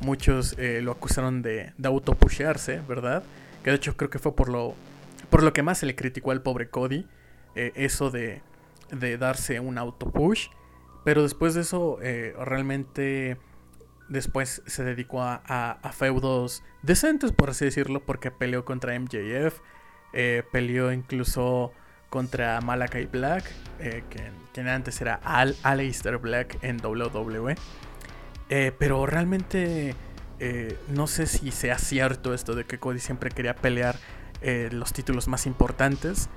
[0.00, 3.22] muchos eh, lo acusaron de, de autopushearse, ¿verdad?
[3.62, 4.74] Que de hecho creo que fue por lo,
[5.28, 7.06] por lo que más se le criticó al pobre Cody,
[7.54, 8.42] eso de,
[8.90, 10.48] de darse un autopush.
[11.04, 11.98] Pero después de eso,
[12.38, 13.36] realmente
[14.08, 19.60] después se dedicó a feudos decentes, por así decirlo, porque peleó contra MJF,
[20.12, 21.72] eh, peleó incluso
[22.10, 23.44] contra Malakai Black,
[23.78, 24.02] eh,
[24.52, 27.54] quien, antes era Al Aleister Black en WWE.
[28.50, 29.94] Eh, pero realmente
[30.40, 33.96] eh, no sé si sea cierto esto de que Cody siempre quería pelear
[34.42, 36.28] eh, los títulos más importantes.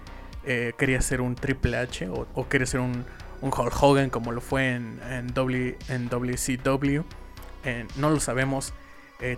[0.45, 3.05] Quería ser un Triple H o, o quería ser un,
[3.39, 7.03] un Hulk Hogan como lo fue en, en, W, en WCW.
[7.95, 8.73] No lo sabemos.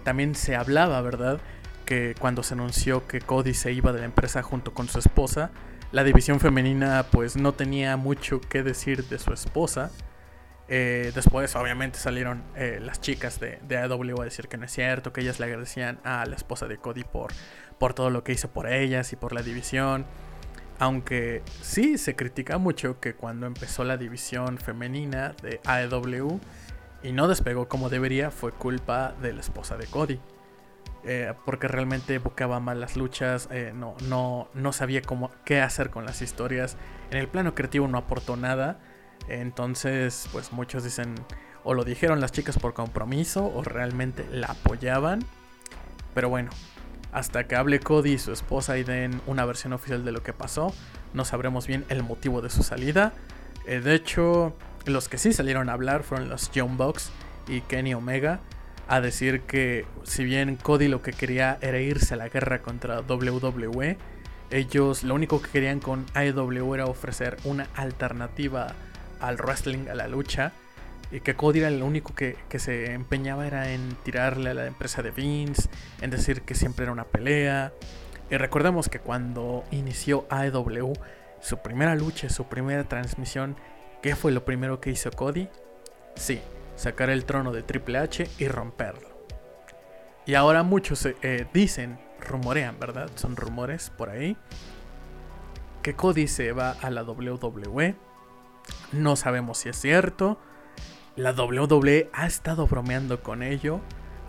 [0.04, 1.40] También se hablaba, ¿verdad?
[1.86, 5.52] Que cuando se anunció que Cody se iba de la empresa junto con su esposa,
[5.92, 9.92] la división femenina pues no tenía mucho que decir de su esposa.
[10.68, 14.72] Eh, después obviamente salieron eh, las chicas de, de AEW a decir que no es
[14.72, 17.32] cierto, que ellas le agradecían a la esposa de Cody por,
[17.78, 20.06] por todo lo que hizo por ellas y por la división.
[20.80, 26.40] Aunque sí se critica mucho que cuando empezó la división femenina de AEW
[27.04, 30.20] y no despegó como debería fue culpa de la esposa de Cody.
[31.08, 35.92] Eh, porque realmente buscaba mal las luchas, eh, no, no, no sabía cómo, qué hacer
[35.92, 36.78] con las historias.
[37.12, 38.80] En el plano creativo no aportó nada.
[39.28, 41.14] Entonces, pues muchos dicen,
[41.64, 45.20] o lo dijeron las chicas por compromiso, o realmente la apoyaban.
[46.16, 46.50] Pero bueno,
[47.12, 50.34] hasta que hable Cody y su esposa y den una versión oficial de lo que
[50.34, 50.74] pasó,
[51.14, 53.14] no sabremos bien el motivo de su salida.
[53.68, 57.12] Eh, de hecho, los que sí salieron a hablar fueron los Young Bucks
[57.48, 58.40] y Kenny Omega,
[58.88, 63.02] a decir que si bien Cody lo que quería era irse a la guerra contra
[63.02, 63.98] WWE,
[64.52, 68.76] ellos lo único que querían con AEW era ofrecer una alternativa
[69.20, 70.54] al wrestling, a la lucha,
[71.12, 74.68] y que Cody era el único que, que se empeñaba era en tirarle a la
[74.68, 75.70] empresa de Vince,
[76.02, 77.74] en decir que siempre era una pelea.
[78.30, 80.94] Y recordemos que cuando inició AEW,
[81.42, 83.56] su primera lucha, su primera transmisión,
[84.02, 85.48] ¿qué fue lo primero que hizo Cody?
[86.16, 86.42] Sí,
[86.76, 89.16] sacar el trono de Triple H y romperlo.
[90.26, 93.10] Y ahora muchos eh, dicen, rumorean, ¿verdad?
[93.16, 94.38] Son rumores por ahí.
[95.82, 97.96] Que Cody se va a la WWE.
[98.92, 100.40] No sabemos si es cierto.
[101.16, 103.82] La WWE ha estado bromeando con ello.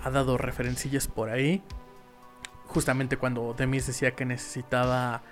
[0.05, 1.63] Ha dado referencillas por ahí.
[2.67, 5.23] Justamente cuando Demis decía que necesitaba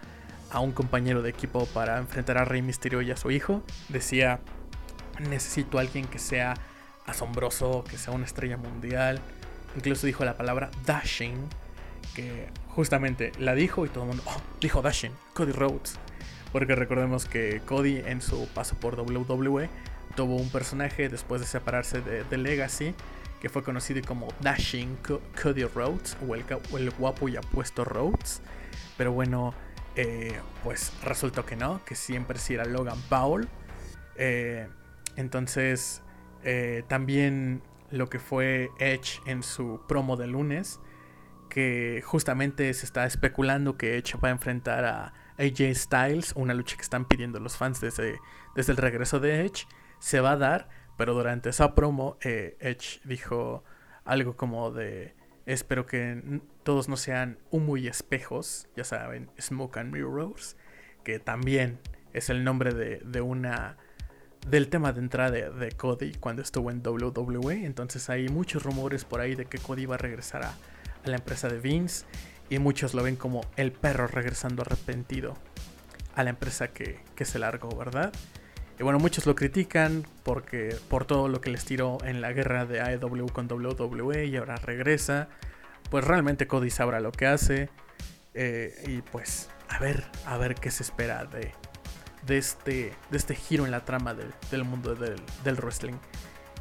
[0.51, 3.63] a un compañero de equipo para enfrentar a Rey Mysterio y a su hijo.
[3.91, 4.41] Decía,
[5.29, 6.55] necesito a alguien que sea
[7.07, 9.21] asombroso, que sea una estrella mundial.
[9.77, 11.37] Incluso dijo la palabra dashing,
[12.15, 15.99] que justamente la dijo y todo el mundo, oh, dijo dashing, Cody Rhodes.
[16.53, 19.69] Porque recordemos que Cody en su paso por WWE
[20.15, 22.95] tuvo un personaje después de separarse de, Legacy
[23.41, 24.97] que fue conocido como Dashing
[25.43, 26.45] Cody Rhodes o el,
[26.79, 28.41] el guapo y apuesto Rhodes.
[28.97, 29.53] Pero bueno,
[29.97, 33.49] eh, pues resultó que no, que siempre sí era Logan Paul.
[34.17, 34.69] Eh,
[35.17, 36.03] entonces,
[36.45, 40.81] eh, también lo que fue Edge en su promo de lunes,
[41.49, 46.77] que justamente se está especulando que Edge va a enfrentar a AJ Styles, una lucha
[46.77, 48.19] que están pidiendo los fans desde,
[48.55, 49.67] desde el regreso de Edge,
[49.99, 53.65] se va a dar, pero durante esa promo Edge dijo
[54.05, 55.15] algo como de
[55.47, 60.57] espero que todos no sean humo y espejos, ya saben, Smoke and Mirrors,
[61.03, 61.79] que también
[62.13, 63.77] es el nombre de, una
[64.49, 67.65] del tema de entrada de, Cody cuando estuvo en WWE.
[67.65, 70.55] Entonces hay muchos rumores por ahí de que Cody va a regresar a,
[71.05, 72.07] la empresa de Vince
[72.49, 75.37] y muchos lo ven como el perro regresando arrepentido
[76.15, 78.11] a la empresa que, que se largó, ¿verdad?
[78.79, 82.65] Y bueno, muchos lo critican porque por todo lo que les tiró en la guerra
[82.65, 85.29] de AEW con WWE y ahora regresa
[85.91, 87.69] pues realmente Cody sabrá lo que hace.
[88.35, 91.53] Eh, y pues a ver, a ver qué se espera de,
[92.27, 95.95] de, este, de este giro en la trama del, mundo del, wrestling.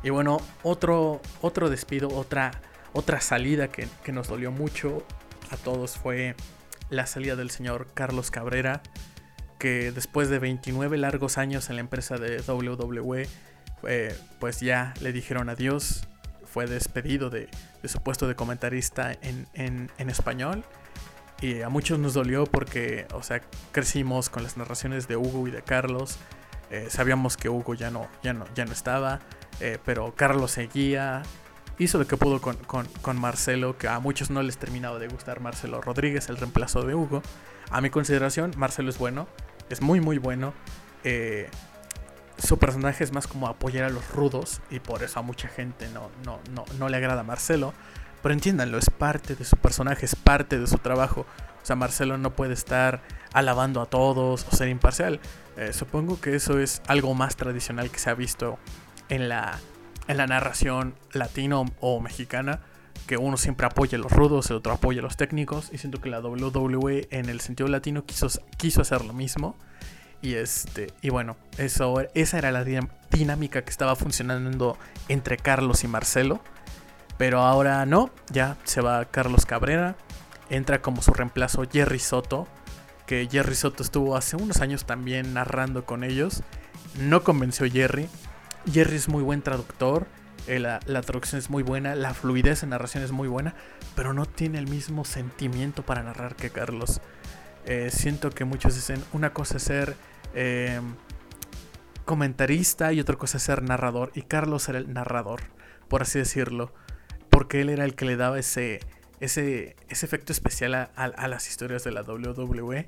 [0.03, 2.51] Y bueno, otro, otro despido, otra,
[2.93, 5.05] otra salida que, que, nos dolió mucho
[5.49, 6.35] a todos fue
[6.89, 8.81] la salida del señor Carlos Cabrera,
[9.59, 13.27] que después de 29 largos años en la empresa de WWE,
[13.87, 16.07] eh, pues ya le dijeron adiós
[16.53, 17.49] fue despedido de,
[17.83, 20.63] su puesto de comentarista en, español.
[21.43, 23.41] Y a muchos nos dolió porque, o sea,
[23.73, 26.15] crecimos con las narraciones de Hugo y de Carlos.
[26.71, 29.19] Eh, sabíamos que Hugo ya no, ya no, ya no estaba,
[29.59, 31.21] eh, pero Carlos seguía.
[31.79, 35.81] Hizo lo que pudo con, Marcelo, que a muchos no les terminaba de gustar Marcelo
[35.81, 37.21] Rodríguez, el reemplazo de Hugo.
[37.69, 39.27] A mi consideración, Marcelo es bueno,
[39.69, 40.53] es muy, muy bueno.
[41.03, 41.49] Eh,
[42.37, 45.89] su personaje es más como apoyar a los rudos y por eso a mucha gente
[45.89, 47.73] no, no, no, no le agrada a Marcelo.
[48.23, 51.27] Pero entiéndanlo, es parte de su personaje, es parte de su trabajo.
[51.61, 53.01] O sea, Marcelo no puede estar
[53.33, 55.19] alabando a todos o ser imparcial.
[55.57, 58.57] Eh, supongo que eso es algo más tradicional que se ha visto
[59.09, 59.59] en la,
[60.07, 62.61] en la narración latino o mexicana.
[63.07, 65.69] Que uno siempre apoya a los rudos, el otro apoya a los técnicos.
[65.73, 69.57] Y siento que la WWE en el sentido latino quiso, quiso hacer lo mismo.
[70.21, 72.63] Y este, y bueno, eso, esa era la
[73.11, 74.77] dinámica que estaba funcionando
[75.09, 76.39] entre Carlos y Marcelo.
[77.17, 79.95] Pero ahora no, ya se va Carlos Cabrera.
[80.49, 82.47] Entra como su reemplazo Jerry Soto.
[83.05, 86.43] Que Jerry Soto estuvo hace unos años también narrando con ellos.
[86.99, 88.07] No convenció Jerry.
[88.71, 90.07] Jerry es muy buen traductor.
[90.47, 91.95] Eh, la, traducción es muy buena.
[91.95, 93.55] La fluidez en narración es muy buena.
[93.95, 97.01] Pero no tiene el mismo sentimiento para narrar que Carlos.
[97.65, 99.95] Eh, siento que muchos dicen una cosa es ser
[100.33, 100.81] eh,
[102.03, 104.11] comentarista y otra cosa es ser narrador.
[104.15, 105.41] Y Carlos era el narrador,
[105.87, 106.73] por así decirlo.
[107.43, 108.79] Porque él era el que le daba ese,
[109.19, 112.87] ese, ese efecto especial a, las historias de la WWE.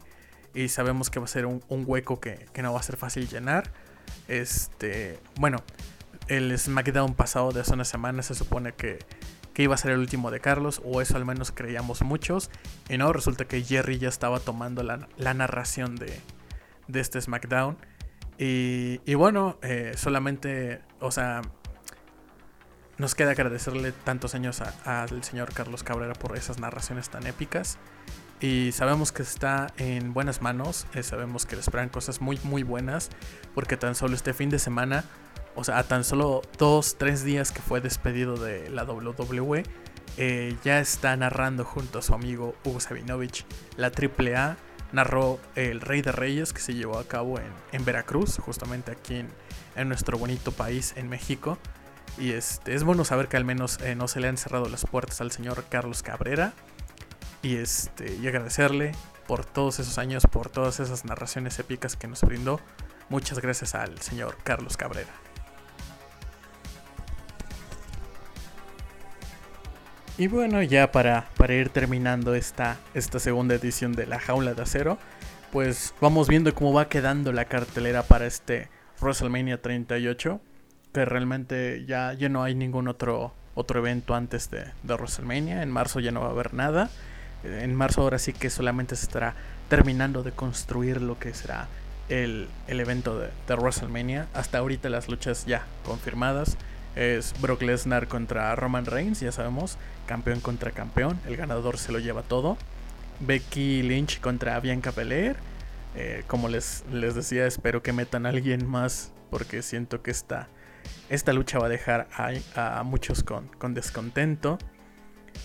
[0.54, 3.74] Y sabemos que va a ser un, hueco que, no va a ser fácil llenar.
[4.30, 5.58] Este, bueno,
[6.30, 9.00] el SmackDown pasado de hace una semana se supone que,
[9.54, 12.50] que iba a ser el último de Carlos, o eso al menos creíamos muchos.
[12.88, 16.18] Y no, resulta que Jerry ya estaba tomando la narración de,
[16.88, 17.76] de este SmackDown.
[18.38, 21.42] Y, bueno, eh, solamente, o sea,
[22.98, 27.78] nos queda agradecerle tantos años al señor Carlos Cabrera por esas narraciones tan épicas.
[28.42, 32.64] Y sabemos que está en buenas manos, eh, sabemos que le esperan cosas muy, muy
[32.64, 33.10] buenas,
[33.54, 35.06] porque tan solo este fin de semana,
[35.56, 39.64] o sea, tan solo dos, tres días que fue despedido de la WWE,
[40.18, 44.56] eh, ya está narrando junto a su amigo Hugo Sabinovich la AAA
[44.92, 47.38] narró El Rey de Reyes que se llevó a cabo
[47.72, 49.26] en, Veracruz, justamente aquí
[49.76, 51.58] en, nuestro bonito país, en México.
[52.18, 54.86] Y este, es bueno saber que al menos eh, no se le han cerrado las
[54.86, 56.54] puertas al señor Carlos Cabrera.
[57.42, 58.94] Y, este, y agradecerle
[59.28, 62.60] por todos esos años, por todas esas narraciones épicas que nos brindó.
[63.10, 65.12] Muchas gracias al señor Carlos Cabrera.
[70.18, 74.62] Y bueno, ya para, para ir terminando esta, esta segunda edición de La Jaula de
[74.62, 74.98] Acero,
[75.52, 78.70] pues vamos viendo cómo va quedando la cartelera para este
[79.02, 80.40] WrestleMania 38,
[80.96, 85.70] que realmente ya, ya no hay ningún otro, otro evento antes de, de WrestleMania, en
[85.70, 86.90] marzo ya no va a haber nada.
[87.44, 89.36] En marzo ahora sí que solamente se estará
[89.70, 91.68] terminando de construir lo que será
[92.08, 94.28] el, el evento de, de WrestleMania.
[94.34, 96.58] Hasta ahorita las luchas ya confirmadas
[96.96, 99.78] es Brock Lesnar contra Roman Reigns, ya sabemos,
[100.08, 102.58] campeón contra campeón, el ganador se lo lleva todo.
[103.20, 105.36] Becky Lynch contra Bianca Belair.
[105.98, 110.48] Eh, como les, les decía, espero que metan a alguien más porque siento que esta,
[111.10, 112.08] esta lucha va a dejar
[112.56, 114.58] a, muchos con, con descontento.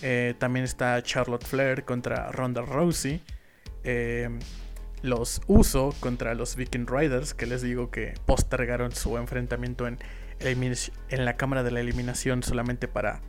[0.01, 3.21] Eh, también está Charlotte Flair contra Ronda Rousey.
[3.83, 4.29] Eh,
[5.01, 9.97] los Uso contra los Viking Riders, que les digo que postergaron su enfrentamiento en,
[11.09, 13.21] la cámara de la eliminación solamente para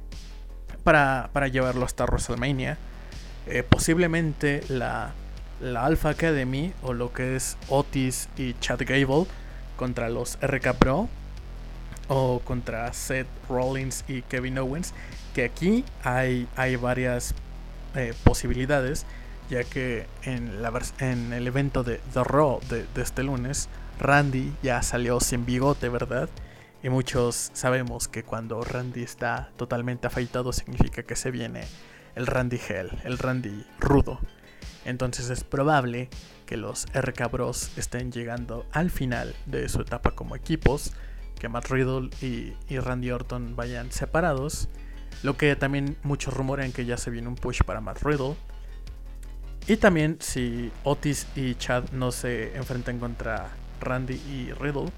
[1.50, 2.76] llevarlo hasta WrestleMania.
[3.46, 5.12] Eh, posiblemente la,
[5.60, 9.26] la Alpha Academy o lo que es Otis y Chad Gable
[9.76, 11.08] contra los RK Pro
[12.14, 14.92] o contra Seth Rollins y Kevin Owens
[15.34, 17.34] que aquí hay, hay varias
[17.94, 19.06] eh, posibilidades
[19.48, 24.52] ya que en, la, en el evento de The Raw de, de este lunes Randy
[24.62, 26.28] ya salió sin bigote verdad
[26.82, 31.62] y muchos sabemos que cuando Randy está totalmente afeitado significa que se viene
[32.14, 34.18] el Randy Hell, el Randy rudo.
[34.84, 36.08] Entonces es probable
[36.44, 40.92] que los RK Bros estén llegando al final de su etapa como equipos,
[41.38, 44.68] que Matt Riddle y, Randy Orton vayan separados.
[45.22, 48.36] Lo que también muchos rumorean que ya se viene un push para Matt Riddle.
[49.66, 54.90] Y también si Otis y Chad no se enfrentan contra Randy y Riddle,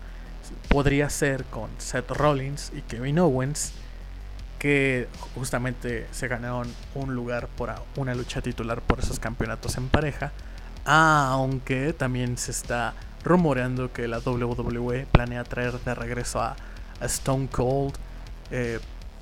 [0.69, 3.73] podría ser con Seth Rollins y Kevin Owens,
[4.59, 10.33] que justamente se ganaron un lugar por una lucha titular por esos campeonatos en pareja,
[10.85, 12.95] aunque también se está
[13.25, 16.57] rumoreando que la WWE planea traer de regreso a,
[17.01, 17.93] Stone Cold
[18.51, 18.79] eh,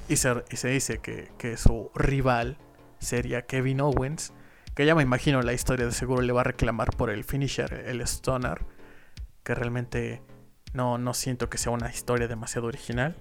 [0.08, 2.56] y, se, y, se, dice que, que, su rival
[2.98, 4.32] sería Kevin Owens,
[4.74, 7.72] que ya me imagino la historia de seguro le va a reclamar por el finisher,
[7.86, 8.60] el Stoner,
[9.42, 10.22] que realmente
[10.74, 13.16] no, no siento que sea una historia demasiado original.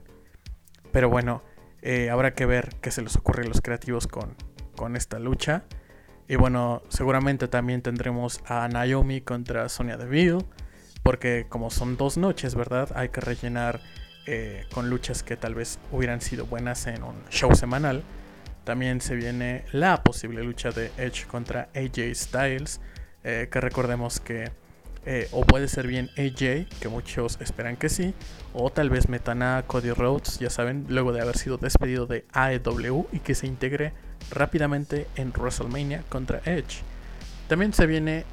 [0.91, 1.43] Pero bueno,
[1.81, 4.35] eh, habrá que ver qué se les ocurre a los creativos con,
[4.75, 5.63] con esta lucha.
[6.27, 10.45] Y bueno, seguramente también tendremos a Naomi contra Sonia Deville.
[11.03, 12.91] Porque como son dos noches, ¿verdad?
[12.95, 13.79] Hay que rellenar
[14.27, 18.03] eh, con luchas que tal vez hubieran sido buenas en un show semanal.
[18.63, 22.79] También se viene la posible lucha de Edge contra AJ Styles.
[23.23, 24.51] Eh, que recordemos que
[25.05, 28.13] eh, o puede ser bien AJ, que muchos esperan que sí,
[28.53, 32.25] o tal vez metan a Cody Rhodes, ya saben, luego de haber sido despedido de
[32.33, 33.93] AEW y que se integre
[34.29, 36.81] rápidamente en WrestleMania contra Edge.
[37.47, 38.25] También se viene,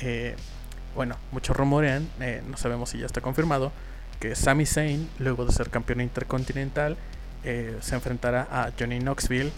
[0.99, 3.73] bueno, muchos rumorean, eh, no sabemos si ya está confirmado,
[4.21, 6.99] que Sami Zayn, luego de ser campeón intercontinental,
[7.45, 9.53] se enfrentará a Johnny Knoxville,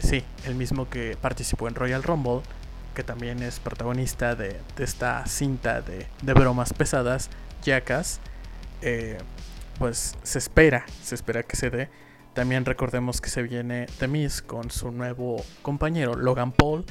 [0.00, 2.40] sí, el mismo que participó en Royal Rumble
[2.98, 7.30] que también es protagonista de, esta cinta de, bromas pesadas,
[7.62, 8.18] Jackass,
[8.82, 9.18] eh,
[9.78, 11.90] pues se espera, se espera que se dé.
[12.34, 16.86] También recordemos que se viene The Miz con su nuevo compañero Logan Paul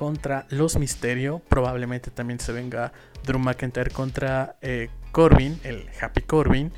[0.00, 1.42] contra Los Misterio.
[1.50, 2.90] Probablemente también se venga
[3.26, 6.72] Drew McIntyre contra eh, Corbin, el Happy Corbin.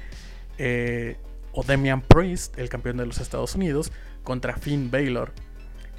[0.58, 1.18] Eh,
[1.52, 3.92] o Damian Priest, el campeón de los Estados Unidos,
[4.24, 5.30] contra Finn Baylor.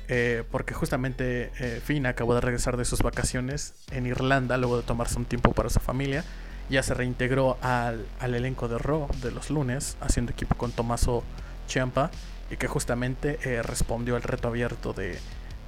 [0.10, 1.50] Eh, porque justamente
[1.86, 5.70] Finn acabó de regresar de sus vacaciones en Irlanda luego de tomarse un tiempo para
[5.70, 6.26] su familia.
[6.70, 11.24] Ya se reintegró al, elenco de Raw de los lunes, haciendo equipo con Tomaso
[11.70, 12.12] Ciampa,
[12.52, 15.18] y que justamente respondió al reto abierto de,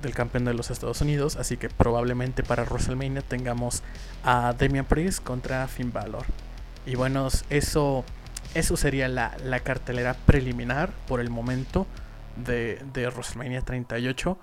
[0.01, 1.35] del campeón de los Estados Unidos.
[1.35, 3.83] Así que probablemente para WrestleMania tengamos
[4.23, 6.25] a Damian Priest contra Finn Balor.
[6.85, 8.03] Y bueno, eso,
[8.53, 11.87] eso sería la, la cartelera preliminar por el momento
[12.35, 14.37] de, de WrestleMania 38.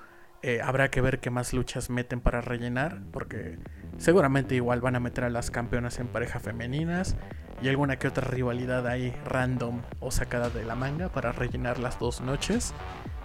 [0.44, 3.58] Eh, habrá que ver qué más luchas meten para rellenar, porque
[3.98, 7.14] seguramente igual van a meter a las campeonas en pareja femeninas
[7.62, 12.00] y alguna que otra rivalidad ahí random o sacada de la manga para rellenar las
[12.00, 12.74] dos noches.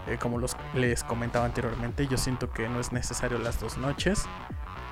[0.07, 0.39] Eh, como
[0.73, 4.23] les comentaba anteriormente, yo siento que no es necesario las dos noches,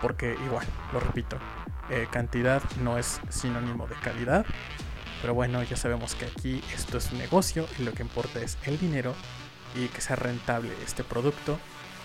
[0.02, 1.38] porque igual, lo repito,
[1.90, 4.46] eh, cantidad no es sinónimo de calidad.
[5.22, 8.58] Pero bueno, ya sabemos que aquí esto es un negocio y lo que importa es
[8.66, 9.16] el dinero
[9.74, 11.58] y que sea rentable este producto.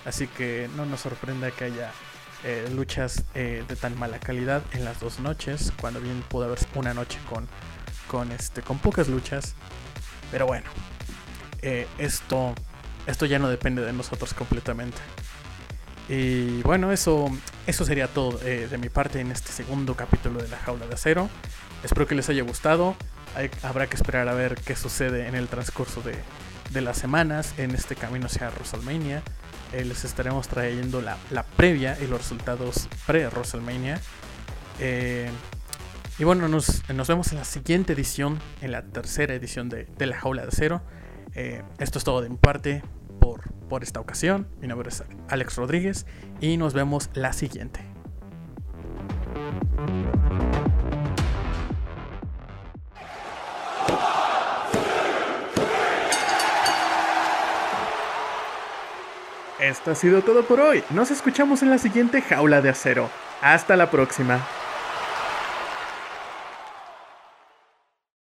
[0.05, 1.91] Así que no nos sorprenda que haya
[2.45, 6.95] eh, luchas de tan mala calidad en las dos noches, cuando bien pudo haber una
[6.95, 7.49] noche con,
[8.07, 9.55] con, este, con pocas luchas.
[10.31, 10.71] Pero bueno,
[11.99, 12.55] esto,
[13.07, 14.99] esto ya no depende de nosotros completamente.
[16.09, 17.31] Y bueno, eso,
[17.67, 21.29] eso sería todo de mi parte en este segundo capítulo de La Jaula de Acero.
[21.85, 22.97] Espero que les haya gustado.
[23.63, 26.17] habrá que esperar a ver qué sucede en el transcurso de,
[26.71, 29.23] de las semanas en este camino hacia WrestleMania.
[29.73, 34.01] eh, les estaremos trayendo la, la previa y los resultados pre-WrestleMania.
[34.79, 35.31] Eh,
[36.19, 40.07] y bueno, nos, nos, vemos en la siguiente edición, en la tercera edición de, de
[40.07, 40.83] La Jaula de Acero.
[41.35, 42.83] Eh, esto es todo de mi parte
[43.21, 44.49] por, por esta ocasión.
[44.61, 46.07] Mi nombre es Alex Rodríguez
[46.41, 47.81] y nos vemos la siguiente.
[59.61, 60.83] Esto ha sido todo por hoy.
[60.91, 63.11] Nos escuchamos en la siguiente jaula de acero.
[63.43, 64.47] Hasta la próxima.